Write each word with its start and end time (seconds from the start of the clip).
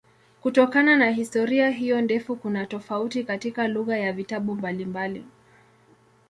Kutokana 0.41 0.95
na 0.95 1.11
historia 1.11 1.69
hiyo 1.69 2.01
ndefu 2.01 2.35
kuna 2.35 2.65
tofauti 2.65 3.23
katika 3.23 3.67
lugha 3.67 3.97
ya 3.97 4.13
vitabu 4.13 4.55
mbalimbali. 4.55 5.25